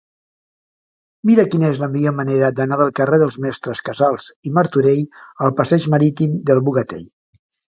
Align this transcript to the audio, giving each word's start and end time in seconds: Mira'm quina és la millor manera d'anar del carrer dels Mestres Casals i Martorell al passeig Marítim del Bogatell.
Mira'm 1.29 1.49
quina 1.55 1.67
és 1.73 1.81
la 1.83 1.89
millor 1.95 2.15
manera 2.21 2.49
d'anar 2.61 2.79
del 2.81 2.91
carrer 3.01 3.19
dels 3.25 3.37
Mestres 3.45 3.83
Casals 3.91 4.31
i 4.51 4.55
Martorell 4.59 5.05
al 5.49 5.55
passeig 5.61 5.87
Marítim 5.97 6.35
del 6.51 6.65
Bogatell. 6.71 7.07